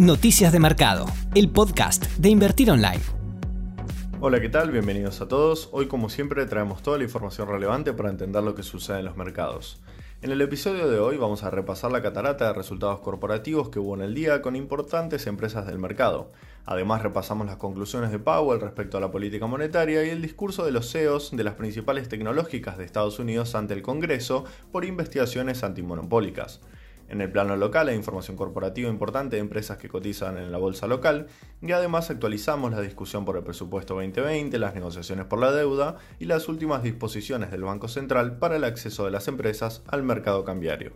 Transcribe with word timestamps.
Noticias 0.00 0.50
de 0.50 0.60
Mercado, 0.60 1.04
el 1.34 1.50
podcast 1.50 2.06
de 2.16 2.30
Invertir 2.30 2.70
Online. 2.70 3.02
Hola, 4.18 4.40
¿qué 4.40 4.48
tal? 4.48 4.70
Bienvenidos 4.70 5.20
a 5.20 5.28
todos. 5.28 5.68
Hoy 5.72 5.88
como 5.88 6.08
siempre 6.08 6.46
traemos 6.46 6.82
toda 6.82 6.96
la 6.96 7.04
información 7.04 7.48
relevante 7.48 7.92
para 7.92 8.08
entender 8.08 8.42
lo 8.42 8.54
que 8.54 8.62
sucede 8.62 9.00
en 9.00 9.04
los 9.04 9.18
mercados. 9.18 9.78
En 10.22 10.30
el 10.30 10.40
episodio 10.40 10.88
de 10.88 10.98
hoy 10.98 11.18
vamos 11.18 11.42
a 11.42 11.50
repasar 11.50 11.92
la 11.92 12.00
catarata 12.00 12.46
de 12.46 12.54
resultados 12.54 13.00
corporativos 13.00 13.68
que 13.68 13.78
hubo 13.78 13.94
en 13.94 14.00
el 14.00 14.14
día 14.14 14.40
con 14.40 14.56
importantes 14.56 15.26
empresas 15.26 15.66
del 15.66 15.78
mercado. 15.78 16.32
Además 16.64 17.02
repasamos 17.02 17.46
las 17.46 17.56
conclusiones 17.56 18.10
de 18.10 18.18
Powell 18.18 18.62
respecto 18.62 18.96
a 18.96 19.02
la 19.02 19.10
política 19.10 19.46
monetaria 19.48 20.02
y 20.02 20.08
el 20.08 20.22
discurso 20.22 20.64
de 20.64 20.72
los 20.72 20.90
CEOs 20.90 21.36
de 21.36 21.44
las 21.44 21.56
principales 21.56 22.08
tecnológicas 22.08 22.78
de 22.78 22.86
Estados 22.86 23.18
Unidos 23.18 23.54
ante 23.54 23.74
el 23.74 23.82
Congreso 23.82 24.46
por 24.72 24.86
investigaciones 24.86 25.62
antimonopólicas. 25.62 26.60
En 27.10 27.20
el 27.20 27.32
plano 27.32 27.56
local 27.56 27.88
hay 27.88 27.96
información 27.96 28.36
corporativa 28.36 28.88
importante 28.88 29.34
de 29.34 29.42
empresas 29.42 29.78
que 29.78 29.88
cotizan 29.88 30.38
en 30.38 30.52
la 30.52 30.58
bolsa 30.58 30.86
local 30.86 31.26
y 31.60 31.72
además 31.72 32.08
actualizamos 32.08 32.70
la 32.70 32.80
discusión 32.80 33.24
por 33.24 33.36
el 33.36 33.42
presupuesto 33.42 33.94
2020, 33.94 34.56
las 34.60 34.76
negociaciones 34.76 35.26
por 35.26 35.40
la 35.40 35.50
deuda 35.50 35.96
y 36.20 36.26
las 36.26 36.48
últimas 36.48 36.84
disposiciones 36.84 37.50
del 37.50 37.64
Banco 37.64 37.88
Central 37.88 38.38
para 38.38 38.54
el 38.54 38.62
acceso 38.62 39.04
de 39.04 39.10
las 39.10 39.26
empresas 39.26 39.82
al 39.88 40.04
mercado 40.04 40.44
cambiario. 40.44 40.92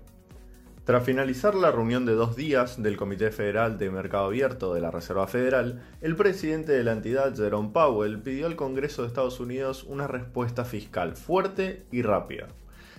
Tras 0.84 1.02
finalizar 1.02 1.56
la 1.56 1.72
reunión 1.72 2.06
de 2.06 2.12
dos 2.12 2.36
días 2.36 2.80
del 2.80 2.96
Comité 2.96 3.32
Federal 3.32 3.76
de 3.76 3.90
Mercado 3.90 4.26
Abierto 4.26 4.72
de 4.72 4.82
la 4.82 4.92
Reserva 4.92 5.26
Federal, 5.26 5.82
el 6.00 6.14
presidente 6.14 6.70
de 6.70 6.84
la 6.84 6.92
entidad, 6.92 7.34
Jerome 7.34 7.70
Powell, 7.72 8.20
pidió 8.20 8.46
al 8.46 8.54
Congreso 8.54 9.02
de 9.02 9.08
Estados 9.08 9.40
Unidos 9.40 9.82
una 9.82 10.06
respuesta 10.06 10.64
fiscal 10.64 11.16
fuerte 11.16 11.86
y 11.90 12.02
rápida. 12.02 12.46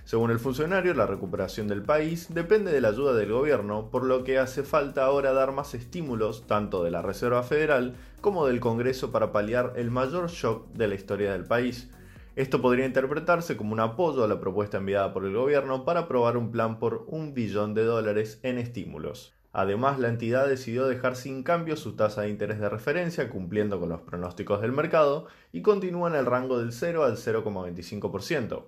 Según 0.06 0.30
el 0.30 0.38
funcionario, 0.38 0.94
la 0.94 1.08
recuperación 1.08 1.68
del 1.68 1.82
país 1.82 2.28
depende 2.32 2.72
de 2.72 2.80
la 2.80 2.90
ayuda 2.90 3.16
del 3.16 3.32
gobierno, 3.32 3.90
por 3.90 4.06
lo 4.06 4.24
que 4.24 4.38
hace 4.38 4.62
falta 4.62 5.04
ahora 5.04 5.34
dar 5.34 5.52
más 5.52 5.74
estímulos 5.74 6.46
tanto 6.46 6.84
de 6.84 6.92
la 6.92 7.02
Reserva 7.02 7.42
Federal 7.42 7.96
como 8.22 8.46
del 8.46 8.60
Congreso 8.60 9.12
para 9.12 9.32
paliar 9.32 9.74
el 9.78 9.90
mayor 9.90 10.30
shock 10.30 10.72
de 10.74 10.88
la 10.88 10.94
historia 10.94 11.32
del 11.32 11.46
país. 11.46 11.90
Esto 12.36 12.62
podría 12.62 12.86
interpretarse 12.86 13.58
como 13.58 13.74
un 13.74 13.80
apoyo 13.80 14.24
a 14.24 14.28
la 14.28 14.40
propuesta 14.40 14.78
enviada 14.78 15.12
por 15.12 15.26
el 15.26 15.34
gobierno 15.34 15.86
para 15.86 16.02
aprobar 16.02 16.38
un 16.38 16.52
plan 16.52 16.78
por 16.78 17.06
un 17.08 17.34
billón 17.34 17.74
de 17.74 17.84
dólares 17.84 18.40
en 18.44 18.60
estímulos. 18.60 19.34
Además, 19.54 19.98
la 19.98 20.10
entidad 20.10 20.48
decidió 20.48 20.86
dejar 20.86 21.16
sin 21.16 21.42
cambio 21.42 21.78
su 21.78 21.96
tasa 21.96 22.22
de 22.22 22.30
interés 22.30 22.60
de 22.60 22.70
referencia, 22.70 23.28
cumpliendo 23.32 23.80
con 23.80 23.90
los 23.90 24.02
pronósticos 24.02 24.62
del 24.62 24.72
mercado, 24.72 25.26
y 25.52 25.64
continúa 25.64 26.10
en 26.10 26.16
el 26.16 26.28
rango 26.28 26.60
del 26.60 26.74
0 26.74 27.06
al 27.06 27.18
0,25%. 27.18 28.66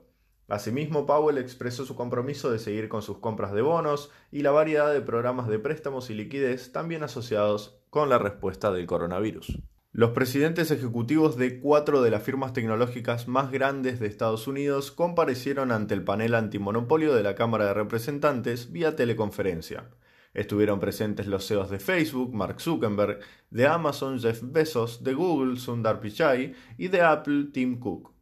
Asimismo, 0.48 1.06
Powell 1.06 1.38
expresó 1.38 1.86
su 1.86 1.95
compromiso 1.95 2.50
de 2.50 2.59
seguir 2.59 2.88
con 2.88 3.02
sus 3.02 3.17
compras 3.17 3.52
de 3.53 3.62
bonos 3.62 4.12
y 4.31 4.42
la 4.42 4.52
variedad 4.52 4.94
de 4.94 5.02
programas 5.02 5.48
de 5.48 5.59
préstamos 5.59 6.09
y 6.09 6.14
liquidez 6.14 6.72
también 6.72 7.04
asociados 7.04 7.80
con 7.89 8.09
la 8.09 8.17
respuesta 8.17 8.72
del 8.72 8.86
coronavirus. 8.86 9.59
Los 9.92 10.12
presidentes 10.12 10.70
ejecutivos 10.72 11.38
de 11.38 11.59
cuatro 11.59 12.02
de 12.02 12.12
las 12.12 12.22
firmas 12.22 12.54
tecnológicas 12.54 13.28
más 13.28 13.52
grandes 13.52 14.00
de 14.00 14.08
Estados 14.08 14.48
Unidos 14.48 14.92
comparecieron 14.92 15.72
ante 15.72 15.95
el 15.95 16.04
panel 16.04 16.36
antimonopolio 16.36 17.16
de 17.16 17.23
la 17.23 17.36
Cámara 17.36 17.66
de 17.66 17.73
Representantes 17.73 18.72
vía 18.72 18.95
teleconferencia. 18.95 19.89
Estuvieron 20.34 20.80
presentes 20.80 21.26
los 21.26 21.48
CEOs 21.48 21.72
de 21.72 21.80
Facebook, 21.80 22.34
Mark 22.34 22.61
Zuckerberg, 22.61 23.20
de 23.50 23.66
Amazon, 23.66 24.20
Jeff 24.20 24.42
Bezos, 24.44 25.04
de 25.04 25.16
Google, 25.16 25.58
Sundar 25.58 26.00
Pichai 26.00 26.54
y 26.78 26.89
de 26.89 27.02
Apple, 27.02 27.48
Tim 27.52 27.80
Cook. 27.80 28.17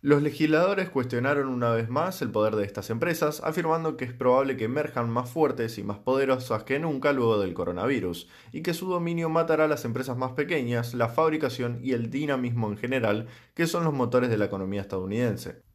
Los 0.00 0.22
legisladores 0.22 0.90
cuestionaron 0.90 1.48
una 1.48 1.70
vez 1.72 1.88
más 1.88 2.22
el 2.22 2.30
poder 2.30 2.54
de 2.54 2.64
estas 2.64 2.88
empresas, 2.88 3.40
afirmando 3.42 3.96
que 3.96 4.04
es 4.04 4.12
probable 4.12 4.56
que 4.56 4.66
emerjan 4.66 5.10
más 5.10 5.28
fuertes 5.28 5.76
y 5.76 5.82
más 5.82 5.98
poderosas 5.98 6.62
que 6.62 6.78
nunca 6.78 7.12
luego 7.12 7.40
del 7.40 7.52
coronavirus, 7.52 8.28
y 8.52 8.62
que 8.62 8.74
su 8.74 8.86
dominio 8.86 9.28
matará 9.28 9.64
a 9.64 9.68
las 9.68 9.84
empresas 9.84 10.16
más 10.16 10.32
pequeñas, 10.34 10.94
la 10.94 11.08
fabricación 11.08 11.80
y 11.82 11.94
el 11.94 12.10
dinamismo 12.10 12.68
en 12.68 12.76
general, 12.76 13.26
que 13.54 13.66
son 13.66 13.82
los 13.82 13.92
motores 13.92 14.30
de 14.30 14.38
la 14.38 14.44
economía 14.44 14.82
estadounidense. 14.82 15.67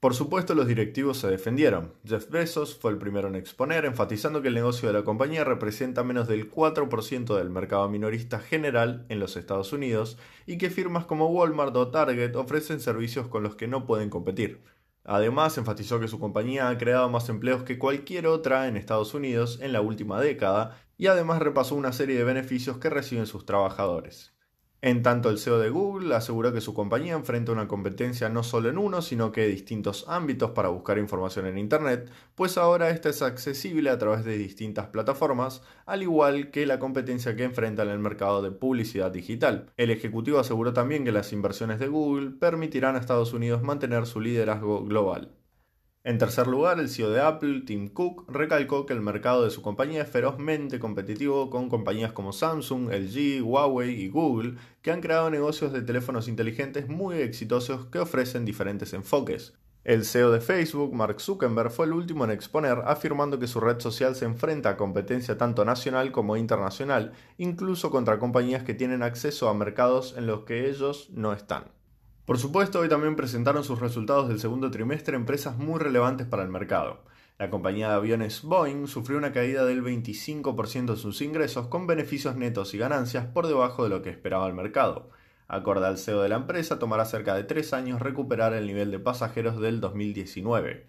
Por 0.00 0.14
supuesto, 0.14 0.54
los 0.54 0.66
directivos 0.66 1.18
se 1.18 1.28
defendieron. 1.28 1.92
Jeff 2.06 2.30
Bezos 2.30 2.74
fue 2.74 2.90
el 2.90 2.96
primero 2.96 3.28
en 3.28 3.34
exponer, 3.34 3.84
enfatizando 3.84 4.40
que 4.40 4.48
el 4.48 4.54
negocio 4.54 4.88
de 4.88 4.94
la 4.94 5.04
compañía 5.04 5.44
representa 5.44 6.02
menos 6.02 6.26
del 6.26 6.50
4% 6.50 7.36
del 7.36 7.50
mercado 7.50 7.86
minorista 7.90 8.38
general 8.38 9.04
en 9.10 9.20
los 9.20 9.36
Estados 9.36 9.74
Unidos 9.74 10.16
y 10.46 10.56
que 10.56 10.70
firmas 10.70 11.04
como 11.04 11.26
Walmart 11.26 11.76
o 11.76 11.88
Target 11.90 12.34
ofrecen 12.36 12.80
servicios 12.80 13.28
con 13.28 13.42
los 13.42 13.56
que 13.56 13.68
no 13.68 13.84
pueden 13.84 14.08
competir. 14.08 14.62
Además, 15.04 15.58
enfatizó 15.58 16.00
que 16.00 16.08
su 16.08 16.18
compañía 16.18 16.70
ha 16.70 16.78
creado 16.78 17.10
más 17.10 17.28
empleos 17.28 17.64
que 17.64 17.78
cualquier 17.78 18.26
otra 18.26 18.68
en 18.68 18.78
Estados 18.78 19.12
Unidos 19.12 19.58
en 19.60 19.74
la 19.74 19.82
última 19.82 20.18
década 20.18 20.78
y 20.96 21.08
además 21.08 21.40
repasó 21.40 21.74
una 21.74 21.92
serie 21.92 22.16
de 22.16 22.24
beneficios 22.24 22.78
que 22.78 22.88
reciben 22.88 23.26
sus 23.26 23.44
trabajadores. 23.44 24.32
En 24.82 25.02
tanto, 25.02 25.28
el 25.28 25.38
CEO 25.38 25.58
de 25.58 25.68
Google 25.68 26.14
aseguró 26.14 26.54
que 26.54 26.62
su 26.62 26.72
compañía 26.72 27.12
enfrenta 27.12 27.52
una 27.52 27.68
competencia 27.68 28.30
no 28.30 28.42
solo 28.42 28.70
en 28.70 28.78
uno, 28.78 29.02
sino 29.02 29.30
que 29.30 29.44
en 29.44 29.50
distintos 29.50 30.06
ámbitos 30.08 30.52
para 30.52 30.70
buscar 30.70 30.96
información 30.96 31.46
en 31.46 31.58
Internet, 31.58 32.10
pues 32.34 32.56
ahora 32.56 32.88
esta 32.88 33.10
es 33.10 33.20
accesible 33.20 33.90
a 33.90 33.98
través 33.98 34.24
de 34.24 34.38
distintas 34.38 34.86
plataformas, 34.86 35.62
al 35.84 36.02
igual 36.02 36.50
que 36.50 36.64
la 36.64 36.78
competencia 36.78 37.36
que 37.36 37.44
enfrenta 37.44 37.82
en 37.82 37.90
el 37.90 37.98
mercado 37.98 38.40
de 38.40 38.52
publicidad 38.52 39.10
digital. 39.10 39.70
El 39.76 39.90
ejecutivo 39.90 40.38
aseguró 40.38 40.72
también 40.72 41.04
que 41.04 41.12
las 41.12 41.34
inversiones 41.34 41.78
de 41.78 41.88
Google 41.88 42.30
permitirán 42.30 42.96
a 42.96 43.00
Estados 43.00 43.34
Unidos 43.34 43.62
mantener 43.62 44.06
su 44.06 44.18
liderazgo 44.20 44.84
global. 44.86 45.39
En 46.02 46.16
tercer 46.16 46.46
lugar, 46.46 46.80
el 46.80 46.88
CEO 46.88 47.10
de 47.10 47.20
Apple, 47.20 47.60
Tim 47.66 47.88
Cook, 47.88 48.24
recalcó 48.26 48.86
que 48.86 48.94
el 48.94 49.02
mercado 49.02 49.44
de 49.44 49.50
su 49.50 49.60
compañía 49.60 50.00
es 50.00 50.08
ferozmente 50.08 50.80
competitivo 50.80 51.50
con 51.50 51.68
compañías 51.68 52.14
como 52.14 52.32
Samsung, 52.32 52.88
LG, 52.90 53.42
Huawei 53.44 53.90
y 53.90 54.08
Google, 54.08 54.54
que 54.80 54.92
han 54.92 55.02
creado 55.02 55.28
negocios 55.28 55.74
de 55.74 55.82
teléfonos 55.82 56.26
inteligentes 56.26 56.88
muy 56.88 57.16
exitosos 57.16 57.84
que 57.86 57.98
ofrecen 57.98 58.46
diferentes 58.46 58.94
enfoques. 58.94 59.52
El 59.84 60.06
CEO 60.06 60.30
de 60.30 60.40
Facebook, 60.40 60.94
Mark 60.94 61.20
Zuckerberg, 61.20 61.70
fue 61.70 61.84
el 61.84 61.92
último 61.92 62.24
en 62.24 62.30
exponer, 62.30 62.78
afirmando 62.86 63.38
que 63.38 63.46
su 63.46 63.60
red 63.60 63.78
social 63.78 64.16
se 64.16 64.24
enfrenta 64.24 64.70
a 64.70 64.76
competencia 64.78 65.36
tanto 65.36 65.66
nacional 65.66 66.12
como 66.12 66.38
internacional, 66.38 67.12
incluso 67.36 67.90
contra 67.90 68.18
compañías 68.18 68.62
que 68.62 68.72
tienen 68.72 69.02
acceso 69.02 69.50
a 69.50 69.54
mercados 69.54 70.14
en 70.16 70.26
los 70.26 70.44
que 70.44 70.70
ellos 70.70 71.10
no 71.12 71.34
están. 71.34 71.64
Por 72.30 72.38
supuesto, 72.38 72.78
hoy 72.78 72.88
también 72.88 73.16
presentaron 73.16 73.64
sus 73.64 73.80
resultados 73.80 74.28
del 74.28 74.38
segundo 74.38 74.70
trimestre 74.70 75.16
empresas 75.16 75.58
muy 75.58 75.80
relevantes 75.80 76.28
para 76.28 76.44
el 76.44 76.48
mercado. 76.48 77.02
La 77.40 77.50
compañía 77.50 77.88
de 77.88 77.94
aviones 77.94 78.42
Boeing 78.42 78.86
sufrió 78.86 79.18
una 79.18 79.32
caída 79.32 79.64
del 79.64 79.82
25% 79.82 80.92
de 80.92 80.96
sus 80.96 81.22
ingresos 81.22 81.66
con 81.66 81.88
beneficios 81.88 82.36
netos 82.36 82.72
y 82.72 82.78
ganancias 82.78 83.26
por 83.26 83.48
debajo 83.48 83.82
de 83.82 83.88
lo 83.88 84.02
que 84.02 84.10
esperaba 84.10 84.46
el 84.46 84.54
mercado. 84.54 85.10
Acorde 85.48 85.88
al 85.88 85.98
CEO 85.98 86.22
de 86.22 86.28
la 86.28 86.36
empresa, 86.36 86.78
tomará 86.78 87.04
cerca 87.04 87.34
de 87.34 87.42
tres 87.42 87.72
años 87.72 88.00
recuperar 88.00 88.52
el 88.52 88.68
nivel 88.68 88.92
de 88.92 89.00
pasajeros 89.00 89.60
del 89.60 89.80
2019. 89.80 90.86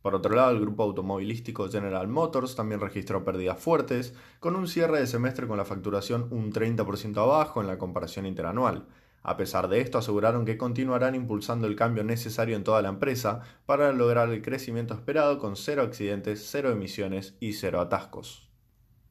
Por 0.00 0.14
otro 0.14 0.34
lado, 0.34 0.52
el 0.52 0.62
grupo 0.62 0.84
automovilístico 0.84 1.68
General 1.68 2.08
Motors 2.08 2.56
también 2.56 2.80
registró 2.80 3.22
pérdidas 3.22 3.60
fuertes, 3.60 4.14
con 4.38 4.56
un 4.56 4.66
cierre 4.66 4.98
de 5.00 5.06
semestre 5.06 5.46
con 5.46 5.58
la 5.58 5.66
facturación 5.66 6.28
un 6.30 6.50
30% 6.50 7.18
abajo 7.18 7.60
en 7.60 7.66
la 7.66 7.76
comparación 7.76 8.24
interanual. 8.24 8.86
A 9.22 9.36
pesar 9.36 9.68
de 9.68 9.80
esto, 9.80 9.98
aseguraron 9.98 10.44
que 10.44 10.56
continuarán 10.56 11.14
impulsando 11.14 11.66
el 11.66 11.76
cambio 11.76 12.04
necesario 12.04 12.56
en 12.56 12.64
toda 12.64 12.80
la 12.80 12.88
empresa 12.88 13.42
para 13.66 13.92
lograr 13.92 14.30
el 14.30 14.42
crecimiento 14.42 14.94
esperado 14.94 15.38
con 15.38 15.56
cero 15.56 15.82
accidentes, 15.82 16.46
cero 16.50 16.70
emisiones 16.70 17.36
y 17.38 17.52
cero 17.52 17.80
atascos. 17.80 18.50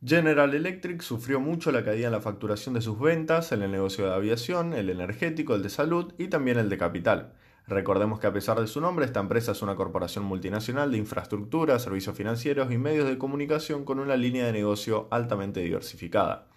General 0.03 0.53
Electric 0.55 1.01
sufrió 1.01 1.39
mucho 1.39 1.71
la 1.71 1.83
caída 1.83 2.07
en 2.07 2.13
la 2.13 2.21
facturación 2.21 2.73
de 2.73 2.81
sus 2.81 2.99
ventas 2.99 3.51
en 3.51 3.61
el 3.61 3.71
negocio 3.71 4.05
de 4.05 4.13
aviación, 4.13 4.73
el 4.73 4.89
energético, 4.89 5.55
el 5.55 5.61
de 5.61 5.69
salud 5.69 6.13
y 6.17 6.29
también 6.29 6.57
el 6.57 6.69
de 6.69 6.77
capital. 6.77 7.33
Recordemos 7.67 8.19
que 8.19 8.25
a 8.25 8.33
pesar 8.33 8.59
de 8.59 8.65
su 8.65 8.81
nombre, 8.81 9.05
esta 9.05 9.19
empresa 9.19 9.51
es 9.51 9.61
una 9.61 9.75
corporación 9.75 10.25
multinacional 10.25 10.91
de 10.91 10.97
infraestructura, 10.97 11.77
servicios 11.77 12.15
financieros 12.15 12.71
y 12.71 12.79
medios 12.79 13.07
de 13.07 13.19
comunicación 13.19 13.85
con 13.85 13.99
una 13.99 14.17
línea 14.17 14.45
de 14.45 14.53
negocio 14.53 15.07
altamente 15.11 15.59
diversificada. 15.59 16.48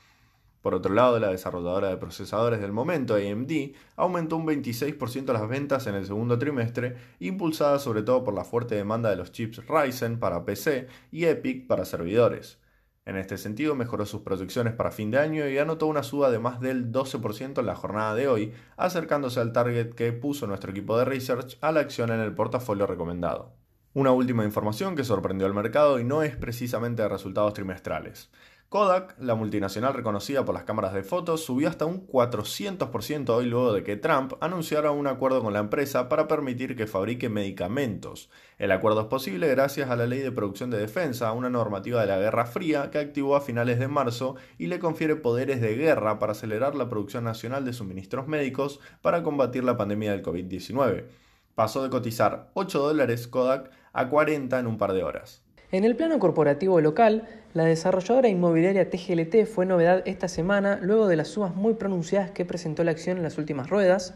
Por 0.63 0.75
otro 0.75 0.95
lado, 0.95 1.19
la 1.19 1.29
desarrolladora 1.29 1.89
de 1.89 1.97
procesadores 1.97 2.61
del 2.61 2.73
momento, 2.73 3.17
AMD, 3.17 3.75
aumentó 3.97 4.37
un 4.37 4.47
26% 4.47 5.33
las 5.33 5.49
ventas 5.49 5.89
en 5.89 5.97
el 5.97 6.07
segundo 6.07 6.39
trimestre, 6.39 6.97
impulsada 7.19 7.81
sobre 7.81 8.03
todo 8.03 8.23
por 8.23 8.33
la 8.33 8.45
fuerte 8.45 8.77
demanda 8.77 9.11
de 9.11 9.17
los 9.17 9.33
chips 9.33 9.61
Ryzen 9.67 10.21
para 10.21 10.45
PC 10.45 10.87
y 11.11 11.25
EPIC 11.25 11.67
para 11.67 11.85
servidores. 11.85 12.61
En 13.05 13.17
este 13.17 13.37
sentido, 13.37 13.75
mejoró 13.75 14.07
sus 14.07 14.21
proyecciones 14.21 14.75
para 14.75 14.93
fin 14.93 15.11
de 15.11 15.19
año 15.19 15.49
y 15.49 15.59
anotó 15.59 15.89
una 15.89 16.05
suba 16.05 16.31
de 16.31 16.39
más 16.39 16.61
del 16.61 16.93
12% 16.93 17.59
en 17.59 17.67
la 17.67 17.75
jornada 17.75 18.15
de 18.15 18.29
hoy, 18.29 18.53
acercándose 18.77 19.41
al 19.41 19.53
target 19.53 19.95
que 19.95 20.13
puso 20.13 20.47
nuestro 20.47 20.71
equipo 20.71 20.97
de 20.97 21.05
research 21.05 21.59
a 21.61 21.73
la 21.73 21.81
acción 21.81 22.13
en 22.13 22.21
el 22.21 22.33
portafolio 22.33 22.87
recomendado. 22.87 23.57
Una 23.95 24.13
última 24.13 24.45
información 24.45 24.95
que 24.95 25.03
sorprendió 25.03 25.47
al 25.47 25.53
mercado 25.53 25.99
y 25.99 26.05
no 26.05 26.23
es 26.23 26.37
precisamente 26.37 27.03
de 27.03 27.09
resultados 27.09 27.53
trimestrales. 27.53 28.31
Kodak, 28.73 29.17
la 29.19 29.35
multinacional 29.35 29.93
reconocida 29.93 30.47
por 30.47 30.55
las 30.55 30.65
cámaras 30.65 30.95
de 30.95 31.03
fotos, 31.03 31.45
subió 31.45 31.69
hasta 31.69 31.85
un 31.85 32.07
400% 32.07 33.29
hoy 33.29 33.45
luego 33.45 33.75
de 33.75 33.83
que 33.83 33.97
Trump 33.97 34.33
anunciara 34.41 34.93
un 34.93 35.07
acuerdo 35.07 35.43
con 35.43 35.53
la 35.53 35.59
empresa 35.59 36.09
para 36.09 36.27
permitir 36.27 36.75
que 36.75 36.87
fabrique 36.87 37.29
medicamentos. 37.29 38.31
El 38.57 38.73
acuerdo 38.73 39.03
es 39.03 39.07
posible 39.09 39.47
gracias 39.49 39.91
a 39.91 39.97
la 39.97 40.07
Ley 40.07 40.21
de 40.21 40.33
Producción 40.33 40.71
de 40.71 40.79
Defensa, 40.79 41.33
una 41.33 41.51
normativa 41.51 42.01
de 42.01 42.07
la 42.07 42.17
Guerra 42.17 42.47
Fría 42.47 42.91
que 42.91 42.97
activó 42.97 43.37
a 43.37 43.43
finales 43.43 43.79
de 43.79 43.89
marzo 43.89 44.37
y 44.57 44.69
le 44.69 44.79
confiere 44.79 45.17
poderes 45.17 45.61
de 45.61 45.77
guerra 45.77 46.19
para 46.19 46.33
acelerar 46.33 46.75
la 46.75 46.89
producción 46.89 47.25
nacional 47.25 47.67
de 47.67 47.75
suministros 47.75 48.27
médicos 48.27 48.81
para 49.03 49.23
combatir 49.23 49.65
la 49.65 49.77
pandemia 49.77 50.13
del 50.13 50.23
COVID-19. 50.23 51.09
Pasó 51.55 51.83
de 51.83 51.91
cotizar 51.91 52.49
8 52.55 52.79
dólares 52.79 53.29
Kodak 53.29 53.71
a 53.93 54.09
40 54.09 54.59
en 54.59 54.67
un 54.67 54.79
par 54.79 54.95
de 54.95 55.05
horas. 55.05 55.43
En 55.73 55.85
el 55.85 55.97
plano 55.97 56.19
corporativo 56.19 56.83
local, 56.83 57.27
la 57.55 57.65
desarrolladora 57.65 58.29
inmobiliaria 58.29 58.91
TGLT 58.91 59.47
fue 59.47 59.65
novedad 59.65 60.03
esta 60.05 60.29
semana 60.29 60.79
luego 60.83 61.09
de 61.09 61.17
las 61.17 61.29
sumas 61.29 61.55
muy 61.55 61.73
pronunciadas 61.73 62.31
que 62.31 62.45
presentó 62.45 62.85
la 62.85 62.91
acción 62.91 63.17
en 63.17 63.23
las 63.23 63.39
últimas 63.39 63.71
ruedas. 63.71 64.13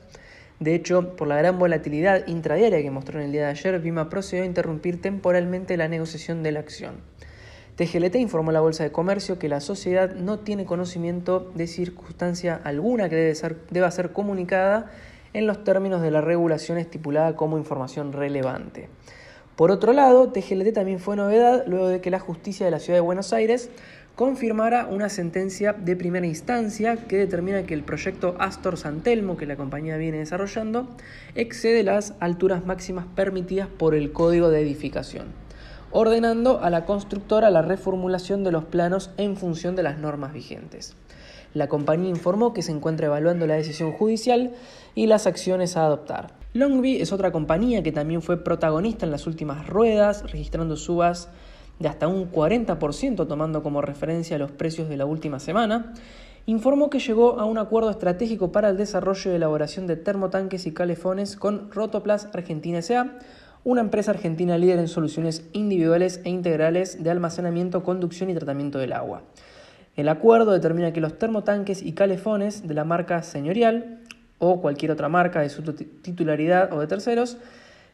De 0.60 0.74
hecho, 0.74 1.16
por 1.16 1.28
la 1.28 1.38
gran 1.38 1.58
volatilidad 1.58 2.26
intradiaria 2.26 2.82
que 2.82 2.90
mostró 2.90 3.20
en 3.20 3.24
el 3.24 3.32
día 3.32 3.46
de 3.46 3.52
ayer, 3.52 3.80
Vima 3.80 4.10
procedió 4.10 4.42
a 4.42 4.46
interrumpir 4.46 5.00
temporalmente 5.00 5.78
la 5.78 5.88
negociación 5.88 6.42
de 6.42 6.52
la 6.52 6.60
acción. 6.60 6.96
TGLT 7.76 8.16
informó 8.16 8.50
a 8.50 8.52
la 8.52 8.60
Bolsa 8.60 8.84
de 8.84 8.92
Comercio 8.92 9.38
que 9.38 9.48
la 9.48 9.60
sociedad 9.60 10.14
no 10.14 10.40
tiene 10.40 10.66
conocimiento 10.66 11.52
de 11.54 11.68
circunstancia 11.68 12.60
alguna 12.64 13.08
que 13.08 13.16
debe 13.16 13.34
ser, 13.34 13.56
deba 13.70 13.90
ser 13.90 14.12
comunicada 14.12 14.90
en 15.32 15.46
los 15.46 15.64
términos 15.64 16.02
de 16.02 16.10
la 16.10 16.20
regulación 16.20 16.76
estipulada 16.76 17.34
como 17.34 17.56
información 17.56 18.12
relevante. 18.12 18.90
Por 19.56 19.70
otro 19.70 19.94
lado, 19.94 20.28
TGLT 20.28 20.74
también 20.74 21.00
fue 21.00 21.16
novedad 21.16 21.64
luego 21.66 21.88
de 21.88 22.02
que 22.02 22.10
la 22.10 22.20
justicia 22.20 22.66
de 22.66 22.70
la 22.70 22.78
ciudad 22.78 22.98
de 22.98 23.00
Buenos 23.00 23.32
Aires 23.32 23.70
confirmara 24.14 24.86
una 24.86 25.08
sentencia 25.08 25.72
de 25.72 25.96
primera 25.96 26.26
instancia 26.26 26.96
que 26.96 27.16
determina 27.16 27.62
que 27.62 27.72
el 27.72 27.82
proyecto 27.82 28.36
Astor 28.38 28.76
Santelmo, 28.76 29.38
que 29.38 29.46
la 29.46 29.56
compañía 29.56 29.96
viene 29.96 30.18
desarrollando, 30.18 30.86
excede 31.34 31.82
las 31.84 32.12
alturas 32.20 32.66
máximas 32.66 33.06
permitidas 33.14 33.68
por 33.68 33.94
el 33.94 34.12
código 34.12 34.50
de 34.50 34.60
edificación, 34.60 35.28
ordenando 35.90 36.60
a 36.62 36.68
la 36.68 36.84
constructora 36.84 37.48
la 37.48 37.62
reformulación 37.62 38.44
de 38.44 38.52
los 38.52 38.64
planos 38.64 39.10
en 39.16 39.38
función 39.38 39.74
de 39.74 39.84
las 39.84 39.96
normas 39.96 40.34
vigentes. 40.34 40.94
La 41.56 41.68
compañía 41.68 42.10
informó 42.10 42.52
que 42.52 42.60
se 42.60 42.70
encuentra 42.70 43.06
evaluando 43.06 43.46
la 43.46 43.54
decisión 43.54 43.90
judicial 43.92 44.52
y 44.94 45.06
las 45.06 45.26
acciones 45.26 45.78
a 45.78 45.86
adoptar. 45.86 46.34
Longby 46.52 47.00
es 47.00 47.14
otra 47.14 47.32
compañía 47.32 47.82
que 47.82 47.92
también 47.92 48.20
fue 48.20 48.44
protagonista 48.44 49.06
en 49.06 49.10
las 49.10 49.26
últimas 49.26 49.66
ruedas, 49.66 50.30
registrando 50.30 50.76
subas 50.76 51.30
de 51.78 51.88
hasta 51.88 52.08
un 52.08 52.30
40% 52.30 53.26
tomando 53.26 53.62
como 53.62 53.80
referencia 53.80 54.36
los 54.36 54.50
precios 54.50 54.90
de 54.90 54.98
la 54.98 55.06
última 55.06 55.38
semana, 55.38 55.94
informó 56.44 56.90
que 56.90 56.98
llegó 56.98 57.40
a 57.40 57.46
un 57.46 57.56
acuerdo 57.56 57.88
estratégico 57.88 58.52
para 58.52 58.68
el 58.68 58.76
desarrollo 58.76 59.32
y 59.32 59.36
elaboración 59.36 59.86
de 59.86 59.96
termotanques 59.96 60.66
y 60.66 60.74
calefones 60.74 61.36
con 61.36 61.70
Rotoplas 61.70 62.28
Argentina 62.34 62.80
S.A., 62.80 63.16
una 63.64 63.80
empresa 63.80 64.10
argentina 64.10 64.58
líder 64.58 64.78
en 64.78 64.88
soluciones 64.88 65.48
individuales 65.54 66.20
e 66.24 66.28
integrales 66.28 67.02
de 67.02 67.10
almacenamiento, 67.10 67.82
conducción 67.82 68.28
y 68.28 68.34
tratamiento 68.34 68.78
del 68.78 68.92
agua. 68.92 69.22
El 69.96 70.08
acuerdo 70.08 70.52
determina 70.52 70.92
que 70.92 71.00
los 71.00 71.18
termotanques 71.18 71.82
y 71.82 71.92
calefones 71.92 72.68
de 72.68 72.74
la 72.74 72.84
marca 72.84 73.22
Señorial 73.22 74.00
o 74.38 74.60
cualquier 74.60 74.90
otra 74.90 75.08
marca 75.08 75.40
de 75.40 75.48
su 75.48 75.62
titularidad 75.62 76.70
o 76.72 76.80
de 76.80 76.86
terceros, 76.86 77.38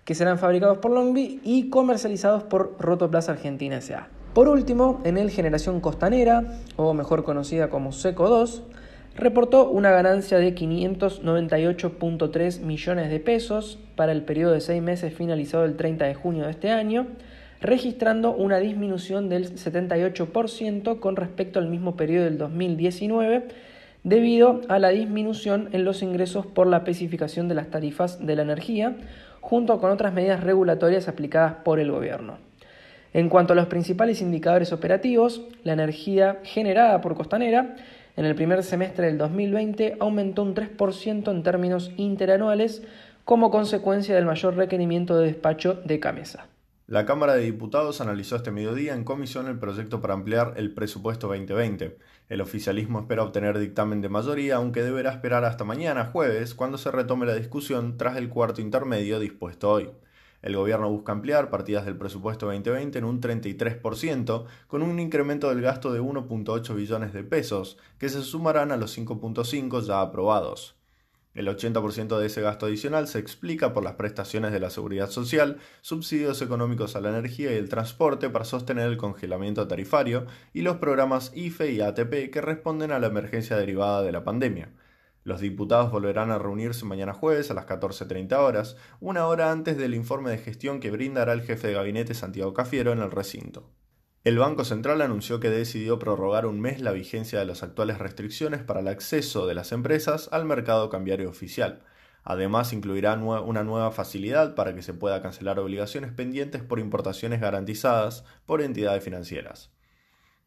que 0.04 0.16
serán 0.16 0.38
fabricados 0.38 0.78
por 0.78 0.90
Longby 0.90 1.40
y 1.44 1.70
comercializados 1.70 2.42
por 2.42 2.74
Rotoplas 2.80 3.28
Argentina 3.28 3.76
S.A. 3.76 4.08
Por 4.34 4.48
último, 4.48 5.00
en 5.04 5.16
el 5.16 5.30
Generación 5.30 5.80
Costanera, 5.80 6.58
o 6.76 6.92
mejor 6.94 7.22
conocida 7.22 7.70
como 7.70 7.92
Seco 7.92 8.28
2, 8.28 8.64
reportó 9.14 9.70
una 9.70 9.90
ganancia 9.90 10.38
de 10.38 10.54
598.3 10.54 12.60
millones 12.60 13.10
de 13.10 13.20
pesos 13.20 13.78
para 13.94 14.12
el 14.12 14.22
periodo 14.22 14.52
de 14.52 14.60
seis 14.60 14.82
meses 14.82 15.14
finalizado 15.14 15.64
el 15.64 15.76
30 15.76 16.06
de 16.06 16.14
junio 16.14 16.44
de 16.44 16.50
este 16.50 16.70
año, 16.70 17.06
registrando 17.62 18.34
una 18.34 18.58
disminución 18.58 19.28
del 19.28 19.54
78% 19.54 20.98
con 20.98 21.16
respecto 21.16 21.60
al 21.60 21.68
mismo 21.68 21.96
periodo 21.96 22.24
del 22.24 22.36
2019 22.36 23.44
debido 24.02 24.62
a 24.68 24.80
la 24.80 24.88
disminución 24.88 25.68
en 25.72 25.84
los 25.84 26.02
ingresos 26.02 26.44
por 26.44 26.66
la 26.66 26.78
especificación 26.78 27.46
de 27.46 27.54
las 27.54 27.68
tarifas 27.68 28.26
de 28.26 28.34
la 28.34 28.42
energía, 28.42 28.96
junto 29.40 29.80
con 29.80 29.92
otras 29.92 30.12
medidas 30.12 30.42
regulatorias 30.42 31.06
aplicadas 31.06 31.54
por 31.64 31.78
el 31.78 31.92
gobierno. 31.92 32.38
En 33.14 33.28
cuanto 33.28 33.52
a 33.52 33.56
los 33.56 33.66
principales 33.66 34.20
indicadores 34.20 34.72
operativos, 34.72 35.42
la 35.62 35.74
energía 35.74 36.40
generada 36.42 37.00
por 37.00 37.14
Costanera 37.14 37.76
en 38.16 38.24
el 38.24 38.34
primer 38.34 38.64
semestre 38.64 39.06
del 39.06 39.18
2020 39.18 39.98
aumentó 40.00 40.42
un 40.42 40.54
3% 40.54 41.30
en 41.30 41.42
términos 41.44 41.92
interanuales 41.96 42.82
como 43.24 43.52
consecuencia 43.52 44.16
del 44.16 44.26
mayor 44.26 44.56
requerimiento 44.56 45.16
de 45.16 45.26
despacho 45.26 45.74
de 45.74 46.00
Camesa. 46.00 46.46
La 46.88 47.06
Cámara 47.06 47.34
de 47.34 47.44
Diputados 47.44 48.00
analizó 48.00 48.34
este 48.34 48.50
mediodía 48.50 48.94
en 48.94 49.04
comisión 49.04 49.46
el 49.46 49.56
proyecto 49.56 50.00
para 50.00 50.14
ampliar 50.14 50.54
el 50.56 50.74
presupuesto 50.74 51.28
2020. 51.28 51.96
El 52.28 52.40
oficialismo 52.40 52.98
espera 52.98 53.22
obtener 53.22 53.56
dictamen 53.58 54.00
de 54.00 54.08
mayoría, 54.08 54.56
aunque 54.56 54.82
deberá 54.82 55.12
esperar 55.12 55.44
hasta 55.44 55.62
mañana, 55.62 56.06
jueves, 56.06 56.54
cuando 56.54 56.78
se 56.78 56.90
retome 56.90 57.24
la 57.24 57.36
discusión 57.36 57.96
tras 57.96 58.16
el 58.16 58.28
cuarto 58.28 58.60
intermedio 58.60 59.20
dispuesto 59.20 59.70
hoy. 59.70 59.90
El 60.42 60.56
gobierno 60.56 60.90
busca 60.90 61.12
ampliar 61.12 61.50
partidas 61.50 61.84
del 61.84 61.96
presupuesto 61.96 62.46
2020 62.46 62.98
en 62.98 63.04
un 63.04 63.20
33%, 63.20 64.44
con 64.66 64.82
un 64.82 64.98
incremento 64.98 65.50
del 65.50 65.62
gasto 65.62 65.92
de 65.92 66.00
1.8 66.00 66.74
billones 66.74 67.12
de 67.12 67.22
pesos, 67.22 67.78
que 67.98 68.08
se 68.08 68.22
sumarán 68.22 68.72
a 68.72 68.76
los 68.76 68.98
5.5 68.98 69.82
ya 69.82 70.00
aprobados. 70.00 70.81
El 71.34 71.48
80% 71.48 72.18
de 72.18 72.26
ese 72.26 72.42
gasto 72.42 72.66
adicional 72.66 73.08
se 73.08 73.18
explica 73.18 73.72
por 73.72 73.82
las 73.82 73.94
prestaciones 73.94 74.52
de 74.52 74.60
la 74.60 74.68
seguridad 74.68 75.08
social, 75.08 75.58
subsidios 75.80 76.42
económicos 76.42 76.94
a 76.94 77.00
la 77.00 77.08
energía 77.08 77.52
y 77.52 77.56
el 77.56 77.70
transporte 77.70 78.28
para 78.28 78.44
sostener 78.44 78.88
el 78.88 78.98
congelamiento 78.98 79.66
tarifario 79.66 80.26
y 80.52 80.60
los 80.60 80.76
programas 80.76 81.32
IFE 81.34 81.72
y 81.72 81.80
ATP 81.80 82.30
que 82.30 82.42
responden 82.42 82.92
a 82.92 82.98
la 82.98 83.06
emergencia 83.06 83.56
derivada 83.56 84.02
de 84.02 84.12
la 84.12 84.24
pandemia. 84.24 84.72
Los 85.24 85.40
diputados 85.40 85.90
volverán 85.90 86.30
a 86.30 86.38
reunirse 86.38 86.84
mañana 86.84 87.14
jueves 87.14 87.50
a 87.50 87.54
las 87.54 87.66
14.30 87.66 88.36
horas, 88.38 88.76
una 89.00 89.26
hora 89.26 89.52
antes 89.52 89.78
del 89.78 89.94
informe 89.94 90.30
de 90.30 90.38
gestión 90.38 90.80
que 90.80 90.90
brindará 90.90 91.32
el 91.32 91.42
jefe 91.42 91.68
de 91.68 91.74
gabinete 91.74 92.12
Santiago 92.12 92.52
Cafiero 92.52 92.92
en 92.92 93.00
el 93.00 93.10
recinto. 93.10 93.70
El 94.24 94.38
Banco 94.38 94.64
Central 94.64 95.02
anunció 95.02 95.40
que 95.40 95.50
decidió 95.50 95.98
prorrogar 95.98 96.46
un 96.46 96.60
mes 96.60 96.80
la 96.80 96.92
vigencia 96.92 97.40
de 97.40 97.44
las 97.44 97.64
actuales 97.64 97.98
restricciones 97.98 98.62
para 98.62 98.78
el 98.78 98.86
acceso 98.86 99.48
de 99.48 99.54
las 99.54 99.72
empresas 99.72 100.28
al 100.30 100.44
mercado 100.44 100.90
cambiario 100.90 101.28
oficial. 101.28 101.82
Además, 102.22 102.72
incluirá 102.72 103.14
una 103.14 103.64
nueva 103.64 103.90
facilidad 103.90 104.54
para 104.54 104.76
que 104.76 104.82
se 104.82 104.94
pueda 104.94 105.22
cancelar 105.22 105.58
obligaciones 105.58 106.12
pendientes 106.12 106.62
por 106.62 106.78
importaciones 106.78 107.40
garantizadas 107.40 108.24
por 108.46 108.62
entidades 108.62 109.02
financieras. 109.02 109.72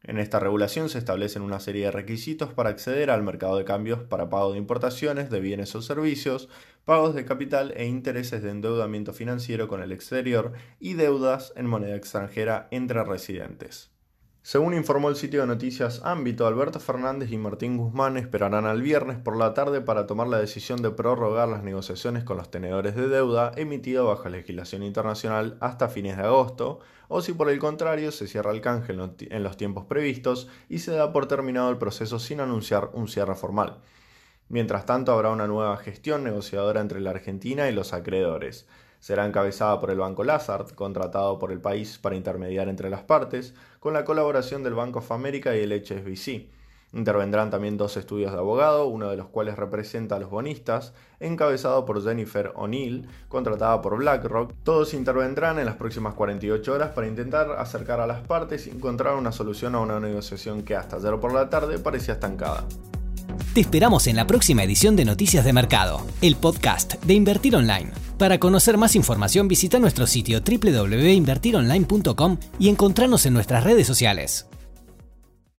En 0.06 0.18
esta 0.18 0.38
regulación 0.38 0.88
se 0.88 0.98
establecen 0.98 1.42
una 1.42 1.58
serie 1.58 1.86
de 1.86 1.90
requisitos 1.90 2.52
para 2.52 2.70
acceder 2.70 3.10
al 3.10 3.24
mercado 3.24 3.58
de 3.58 3.64
cambios 3.64 4.04
para 4.04 4.30
pago 4.30 4.52
de 4.52 4.58
importaciones 4.58 5.30
de 5.30 5.40
bienes 5.40 5.74
o 5.74 5.82
servicios, 5.82 6.48
pagos 6.84 7.14
de 7.16 7.24
capital 7.24 7.72
e 7.76 7.86
intereses 7.86 8.40
de 8.40 8.50
endeudamiento 8.50 9.12
financiero 9.12 9.66
con 9.66 9.82
el 9.82 9.90
exterior 9.90 10.52
y 10.78 10.94
deudas 10.94 11.52
en 11.56 11.66
moneda 11.66 11.96
extranjera 11.96 12.68
entre 12.70 13.02
residentes. 13.02 13.95
Según 14.46 14.74
informó 14.74 15.08
el 15.08 15.16
sitio 15.16 15.40
de 15.40 15.48
noticias 15.48 16.02
Ámbito, 16.04 16.46
Alberto 16.46 16.78
Fernández 16.78 17.32
y 17.32 17.36
Martín 17.36 17.76
Guzmán 17.76 18.16
esperarán 18.16 18.64
al 18.64 18.80
viernes 18.80 19.18
por 19.18 19.36
la 19.36 19.54
tarde 19.54 19.80
para 19.80 20.06
tomar 20.06 20.28
la 20.28 20.38
decisión 20.38 20.82
de 20.82 20.92
prorrogar 20.92 21.48
las 21.48 21.64
negociaciones 21.64 22.22
con 22.22 22.36
los 22.36 22.48
tenedores 22.48 22.94
de 22.94 23.08
deuda 23.08 23.50
emitido 23.56 24.06
bajo 24.06 24.28
legislación 24.28 24.84
internacional 24.84 25.58
hasta 25.60 25.88
fines 25.88 26.16
de 26.16 26.22
agosto, 26.22 26.78
o 27.08 27.22
si 27.22 27.32
por 27.32 27.50
el 27.50 27.58
contrario 27.58 28.12
se 28.12 28.28
cierra 28.28 28.52
el 28.52 28.60
canje 28.60 28.92
en 28.92 29.42
los 29.42 29.56
tiempos 29.56 29.86
previstos 29.86 30.46
y 30.68 30.78
se 30.78 30.92
da 30.92 31.12
por 31.12 31.26
terminado 31.26 31.68
el 31.68 31.78
proceso 31.78 32.20
sin 32.20 32.38
anunciar 32.38 32.90
un 32.92 33.08
cierre 33.08 33.34
formal. 33.34 33.78
Mientras 34.48 34.86
tanto, 34.86 35.10
habrá 35.10 35.30
una 35.30 35.48
nueva 35.48 35.76
gestión 35.78 36.22
negociadora 36.22 36.80
entre 36.80 37.00
la 37.00 37.10
Argentina 37.10 37.68
y 37.68 37.72
los 37.72 37.92
acreedores. 37.92 38.68
Será 39.06 39.24
encabezada 39.24 39.78
por 39.78 39.92
el 39.92 40.00
Banco 40.00 40.24
Lazard, 40.24 40.72
contratado 40.72 41.38
por 41.38 41.52
el 41.52 41.60
país 41.60 41.96
para 41.96 42.16
intermediar 42.16 42.68
entre 42.68 42.90
las 42.90 43.02
partes, 43.02 43.54
con 43.78 43.94
la 43.94 44.04
colaboración 44.04 44.64
del 44.64 44.74
Banco 44.74 44.98
of 44.98 45.12
America 45.12 45.54
y 45.54 45.60
el 45.60 45.70
HSBC. 45.70 46.48
Intervendrán 46.92 47.48
también 47.48 47.76
dos 47.76 47.96
estudios 47.96 48.32
de 48.32 48.38
abogado, 48.38 48.88
uno 48.88 49.08
de 49.08 49.16
los 49.16 49.28
cuales 49.28 49.54
representa 49.54 50.16
a 50.16 50.18
los 50.18 50.28
bonistas, 50.28 50.92
encabezado 51.20 51.84
por 51.84 52.02
Jennifer 52.02 52.50
O'Neill, 52.56 53.06
contratada 53.28 53.80
por 53.80 53.96
BlackRock. 53.96 54.52
Todos 54.64 54.92
intervendrán 54.92 55.60
en 55.60 55.66
las 55.66 55.76
próximas 55.76 56.14
48 56.14 56.72
horas 56.72 56.90
para 56.90 57.06
intentar 57.06 57.52
acercar 57.52 58.00
a 58.00 58.08
las 58.08 58.26
partes 58.26 58.66
y 58.66 58.70
encontrar 58.70 59.14
una 59.14 59.30
solución 59.30 59.76
a 59.76 59.80
una 59.82 60.00
negociación 60.00 60.64
que 60.64 60.74
hasta 60.74 60.96
ayer 60.96 61.16
por 61.20 61.32
la 61.32 61.48
tarde 61.48 61.78
parecía 61.78 62.14
estancada. 62.14 62.64
Te 63.54 63.60
esperamos 63.60 64.08
en 64.08 64.16
la 64.16 64.26
próxima 64.26 64.64
edición 64.64 64.96
de 64.96 65.04
Noticias 65.04 65.44
de 65.44 65.52
Mercado, 65.52 66.00
el 66.22 66.34
podcast 66.34 66.94
de 67.04 67.14
Invertir 67.14 67.54
Online. 67.54 68.05
Para 68.18 68.38
conocer 68.40 68.78
más 68.78 68.96
información 68.96 69.46
visita 69.46 69.78
nuestro 69.78 70.06
sitio 70.06 70.40
www.invertironline.com 70.40 72.38
y 72.58 72.70
encontrarnos 72.70 73.26
en 73.26 73.34
nuestras 73.34 73.62
redes 73.62 73.86
sociales. 73.86 74.46